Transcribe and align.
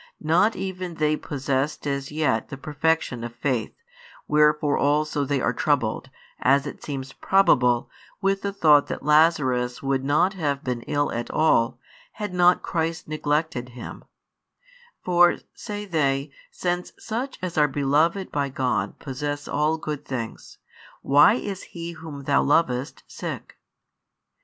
Not 0.19 0.55
even 0.55 0.95
they 0.95 1.15
possessed 1.15 1.85
as 1.85 2.11
yet 2.11 2.49
the 2.49 2.57
perfection 2.57 3.23
of 3.23 3.35
faith, 3.35 3.71
wherefore 4.27 4.75
also 4.75 5.25
they 5.25 5.39
are 5.39 5.53
troubled, 5.53 6.09
as 6.39 6.65
it 6.65 6.81
seems 6.83 7.13
probable, 7.13 7.87
with 8.19 8.41
the 8.41 8.51
thought 8.51 8.87
that 8.87 9.05
Lazarus 9.05 9.83
would 9.83 10.03
not 10.03 10.33
have 10.33 10.63
been 10.63 10.81
ill 10.87 11.11
at 11.11 11.29
all, 11.29 11.77
had 12.13 12.33
not 12.33 12.63
Christ 12.63 13.07
neglected 13.07 13.69
him: 13.77 14.03
for, 15.05 15.37
say 15.53 15.85
they, 15.85 16.31
since 16.49 16.93
such 16.97 17.37
as 17.43 17.55
are 17.55 17.67
beloved 17.67 18.31
by 18.31 18.49
God 18.49 18.97
possess 18.97 19.47
all 19.47 19.77
good 19.77 20.03
things, 20.03 20.57
why 21.03 21.33
is 21.35 21.61
he 21.77 21.91
whom 21.91 22.23
Thou 22.23 22.41
lovest, 22.41 23.03
sick? 23.05 23.55